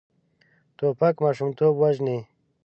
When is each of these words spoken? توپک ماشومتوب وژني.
توپک 0.77 1.15
ماشومتوب 1.23 1.73
وژني. 1.77 2.17